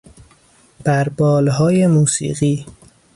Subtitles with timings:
[0.85, 2.65] بر بالهای موسیقی